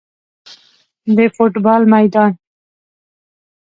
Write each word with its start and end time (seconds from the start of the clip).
د 1.15 1.17
فوټبال 1.35 1.81
میدان 1.91 2.31